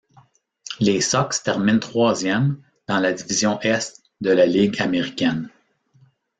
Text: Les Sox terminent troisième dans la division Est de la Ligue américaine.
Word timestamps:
Les 0.79 0.99
Sox 0.99 1.43
terminent 1.43 1.77
troisième 1.77 2.59
dans 2.87 2.97
la 2.97 3.13
division 3.13 3.59
Est 3.61 4.01
de 4.19 4.31
la 4.31 4.47
Ligue 4.47 4.81
américaine. 4.81 5.47